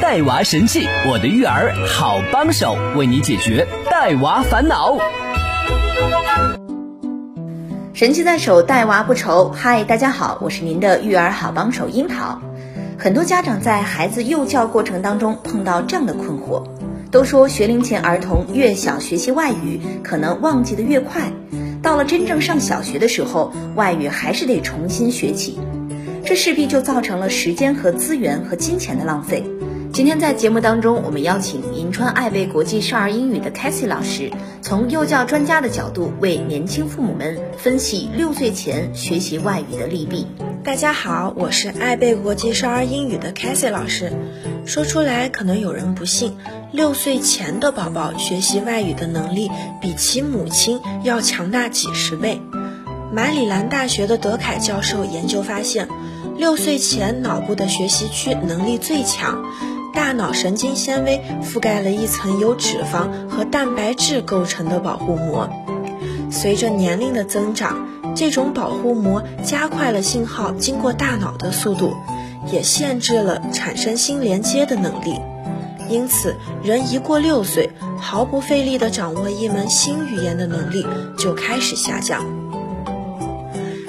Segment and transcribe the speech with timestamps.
[0.00, 4.98] 带娃神器，我的育儿好帮手，为你解决带娃烦恼。
[7.94, 9.50] 神器在手，带娃不愁。
[9.50, 12.40] 嗨，大家好，我是您的育儿好帮手樱桃。
[12.98, 16.62] 很多家长在孩子幼教过程当中碰到这样的困惑，
[17.10, 21.32] 都说学龄前儿童越小学习外语，可能忘记的越快，
[21.82, 25.58] 到了真正上小学的时候，外语还是得重新学起，
[26.24, 29.42] 这势必就造成了时间和资源和金钱的浪费。
[29.92, 40.26] 今天在节目当中，我们邀请银川爱贝国际少儿英语的 c a t h y 老师，从幼教专家的角度为年轻父母们分析六岁前学习外语的利弊。
[40.62, 44.12] 大家好，我是爱贝国际少儿英语的 c a t h y 老师。
[44.66, 46.36] 说出来可能有人不信，
[46.72, 52.40] 六岁前的宝宝学习外语的能力比其母亲要强大几十倍。
[53.12, 55.88] 马里兰大学的德凯教授研究发现，
[56.36, 59.44] 六岁前脑部的学习区能力最强。
[59.96, 65.48] 大脑神经纤维覆盖了一层由脂肪和蛋白质构成的保护膜，
[66.30, 71.94] 随着年龄的增长，这种保护膜加快了信号经过大脑的速度，
[72.52, 75.18] 也限制了产生新连接的能力。
[75.88, 82.22] 因此，人一过六岁，毫不费力地掌握一门新语言的能力就开始下降。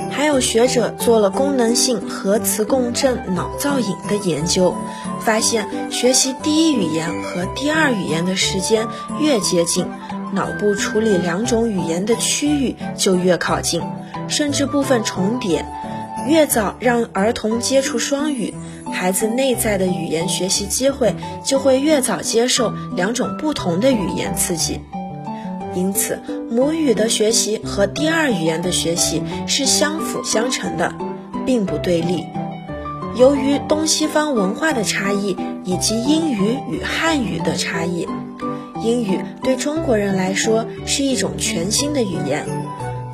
[0.10, 4.74] 还有学者做了功能性核磁共振脑造影的研究。
[5.28, 8.88] 发现学习第一语言和第二语言的时间
[9.20, 9.86] 越接近，
[10.32, 13.82] 脑部处理两种语言的区域就越靠近，
[14.30, 15.66] 甚至部分重叠。
[16.30, 18.54] 越早让儿童接触双语，
[18.94, 24.80] 孩子内在的语言学习机会就会越早接受两种不同的语言刺激。
[25.76, 30.96] 因此，母语的学习和第二语言的学习是相辅相成的，
[31.46, 32.24] 并不对立。
[33.18, 38.08] 由于东西方文化的差异以及英语与汉语的差异，
[38.84, 42.46] 英语对中国人来说是一种全新的语言。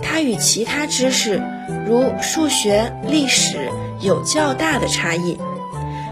[0.02, 1.42] 它与其他知识，
[1.88, 3.70] 如数学、历史
[4.02, 5.38] 有较大的差异。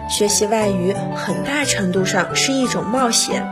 [0.10, 3.46] 学习外语很大程度上是一种冒险，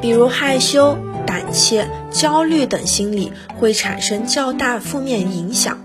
[0.00, 5.78] 比如害羞、胆怯、焦虑等心理会产生较大负面影响。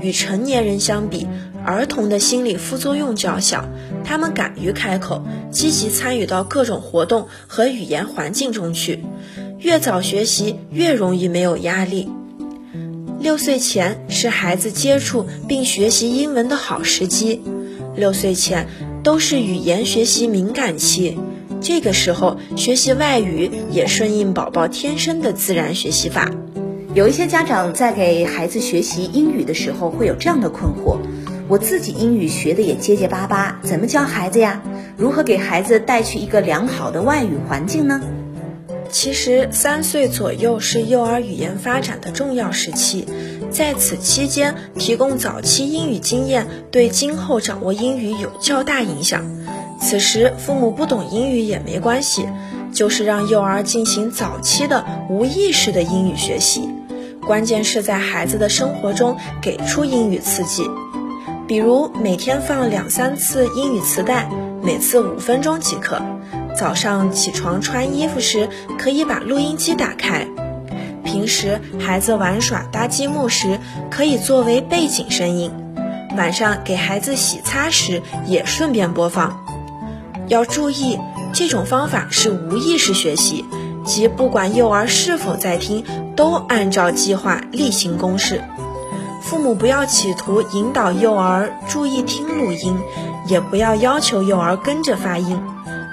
[0.00, 1.26] 与成年人相比，
[1.64, 3.68] 儿童的心理副作用较小，
[4.04, 9.04] 他们敢于开口，积极参与到各种活动和语言环境中去。
[9.58, 12.10] 越早学习，越容易没有压力。
[13.18, 17.42] 六岁前是孩子接触并学习英文的好时机，
[17.94, 18.66] 六岁前
[19.02, 21.18] 都是语言学习敏感期，
[21.60, 26.30] 这个时候学习外语也顺应宝宝天生的自然学习法。
[26.94, 30.96] 有一些家长在给孩子学习英语的时候，会有这样的困惑。
[31.50, 34.62] 我自己英语学的也结结巴巴，怎么教孩子呀？
[34.96, 38.00] 如何给孩子带去一个良好的外语环境呢？
[38.88, 43.04] 其实三岁左右是幼儿语言发展的重要时期，
[43.50, 49.24] 在此期间提供早期英语经验，对今后掌握英语有较大影响。
[49.80, 52.28] 此时父母不懂英语也没关系，
[52.72, 56.68] 就是让幼儿进行早期的无意识的英语学习，
[57.26, 60.62] 关键是在孩子的生活中给出英语刺激。
[61.50, 64.30] 比如每天放两三次英语磁带，
[64.62, 66.00] 每次五分钟即可。
[66.56, 70.28] 早上起床穿衣服时，可以把录音机打开。
[71.02, 73.58] 平时孩子玩耍搭积木时，
[73.90, 75.50] 可以作为背景声音。
[76.16, 79.44] 晚上给孩子洗擦时，也顺便播放。
[80.28, 81.00] 要注意，
[81.32, 83.44] 这种方法是无意识学习，
[83.84, 85.84] 即不管幼儿是否在听，
[86.14, 88.40] 都按照计划例行公事。
[89.30, 92.76] 父母不要企图引导幼儿注意听录音，
[93.28, 95.40] 也不要要求幼儿跟着发音。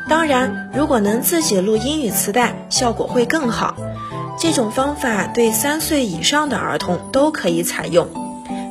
[0.09, 3.75] 当然，如果能自己录英语磁带，效果会更好。
[4.39, 8.07] 这种方法对三岁以上的儿童都可以采用，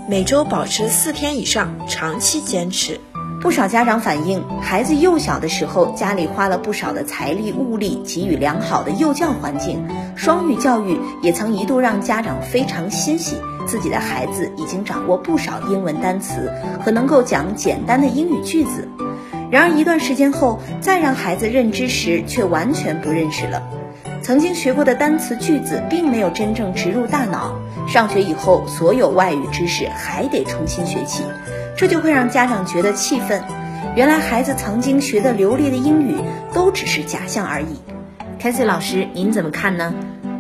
[0.08, 3.00] 每周保持四天以上，长期坚持。
[3.40, 9.86] 不少家长反映，孩子幼小的时候，家里花了不少的财力物力，给予良好的幼教环境，
[10.16, 13.36] 双语教育也曾一度让家长非常欣喜。
[13.66, 18.88] 自己的孩子已经掌握不少英文单词和能够讲简单的英语句子，
[19.50, 23.62] 然而一段时间后，再让孩子认知时，却完全不认识了。
[24.22, 27.56] 曾经学过的单词句子，并没有真正植入大脑。
[27.88, 31.22] 上学以后，所有外语知识还得重新学起，
[31.76, 33.42] 这就会让家长觉得气愤。
[33.94, 36.16] 原来孩子曾经学的流利的英语，
[36.52, 37.66] 都只是假象而已。
[38.38, 39.94] 凯西老师，您怎么看呢？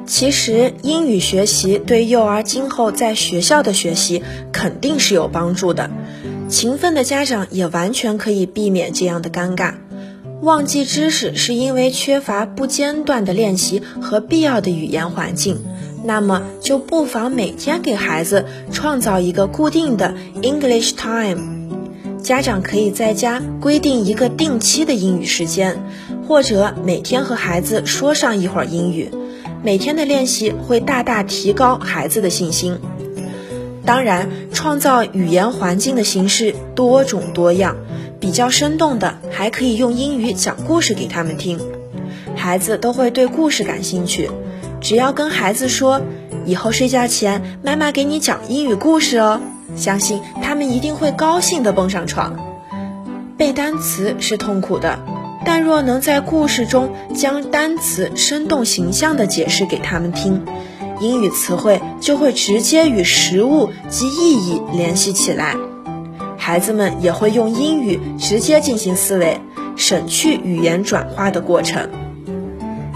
[0.06, 4.22] 其实英语学习对幼儿今后在学校的学习
[4.52, 5.90] 肯定是有帮助的。
[6.48, 9.74] 勤奋的家长也完全可以避免这样的尴尬。
[10.42, 15.64] 忘记知识是因为缺乏不间断的练习和必要的语言环境，
[16.06, 21.56] 那么就不妨每天给孩子创造一个固定的 English time。
[22.22, 25.82] 家长可以在家规定一个定期的英语时间，
[26.28, 29.10] 或者每天和孩子说上一会儿英语。
[29.64, 32.78] 每天的练习会大大提高孩子的信心。
[33.84, 37.76] 当然，创造语言环境的形式多种多样，
[38.20, 41.58] 比较生动的还可以用英语讲故事给他们听，
[42.36, 44.30] 孩子都会对故事感兴趣。
[44.86, 46.00] 只要跟孩子说，
[46.44, 49.40] 以后睡觉前妈妈给你讲英语故事哦，
[49.74, 52.36] 相信他们一定会高兴地蹦上床。
[53.36, 55.00] 背单词是痛苦的。
[55.44, 60.44] 但若能在故事中将单词生动形象地解释给他们听，
[61.00, 65.56] 英语词汇就会直接与实物及意义联系起来，
[66.38, 69.40] 孩子们也会用英语直接进行思维，
[69.74, 71.88] 省去语言转化的过程。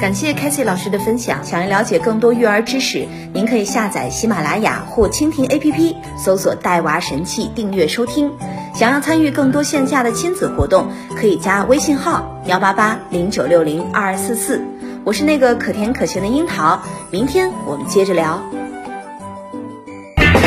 [0.00, 1.44] 感谢 k a s e y 老师的分享。
[1.44, 8.32] 想要了解更多育儿知识，您可以下载喜马拉雅或蜻蜓 APP，搜索“带娃神器”订阅收听。
[8.74, 14.64] 想要参与更多线下的亲子活动，可以加微信号幺八八零九六零二二四四。
[15.04, 16.80] 我是那个可甜可咸的樱桃，
[17.10, 18.40] 明天我们接着聊。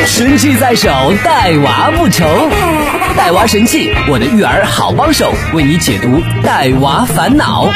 [0.04, 0.90] 神器在手，
[1.24, 2.24] 带娃不愁。
[3.16, 7.68] 带娃神器，我的育儿好帮手，为你解读带娃烦恼。